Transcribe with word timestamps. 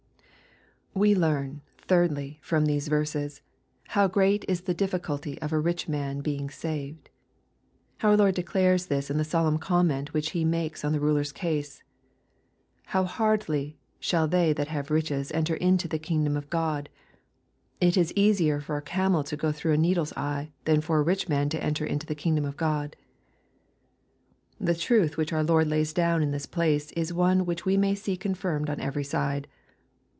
We 0.93 1.15
learn, 1.15 1.61
thirdly, 1.77 2.39
from 2.43 2.65
these 2.65 2.89
verses, 2.89 3.41
how 3.87 4.09
great 4.09 4.43
is 4.49 4.63
the 4.63 4.73
difficulty 4.73 5.41
of 5.41 5.53
a 5.53 5.57
rich 5.59 5.87
man 5.87 6.19
being 6.19 6.49
saved. 6.49 7.09
Our 8.03 8.17
Lord 8.17 8.35
declares 8.35 8.85
this 8.87 9.09
in 9.09 9.17
the 9.17 9.23
solemn 9.23 9.57
comment 9.57 10.13
which 10.13 10.31
He 10.31 10.43
makes 10.43 10.83
on 10.83 10.91
the 10.91 10.99
ruler's 10.99 11.31
case:" 11.31 11.81
How 12.91 13.05
hardly 13.05 13.77
shall 14.01 14.27
they 14.27 14.51
that 14.51 14.67
have 14.67 14.91
riches 14.91 15.31
enter 15.31 15.55
into 15.55 15.87
the 15.87 15.97
kingdom 15.97 16.35
of 16.35 16.49
God! 16.49 16.89
It 17.79 17.95
is 17.95 18.11
easier 18.17 18.59
for 18.59 18.75
a 18.75 18.81
camel 18.81 19.23
to 19.23 19.37
go 19.37 19.53
through 19.53 19.71
a 19.73 19.77
needle's 19.77 20.13
eye, 20.17 20.51
than 20.65 20.81
for 20.81 20.99
a 20.99 21.03
rich 21.03 21.29
man 21.29 21.47
to 21.49 21.63
en 21.63 21.73
ter 21.73 21.85
into 21.85 22.05
the 22.05 22.15
kingdom 22.15 22.43
of 22.43 22.57
God." 22.57 22.97
The 24.59 24.75
truth 24.75 25.15
which 25.15 25.31
our 25.31 25.43
Lord 25.43 25.67
lays 25.67 25.93
down 25.93 26.21
in 26.21 26.31
this 26.31 26.45
place, 26.45 26.91
is 26.91 27.13
one, 27.13 27.45
which 27.45 27.63
we 27.65 27.77
may 27.77 27.95
see 27.95 28.17
confirmed 28.17 28.69
on 28.69 28.81
every 28.81 29.05
side. 29.05 29.47